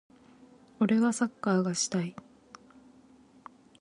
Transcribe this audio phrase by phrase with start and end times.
[0.79, 2.15] 俺はサッカーがしたい。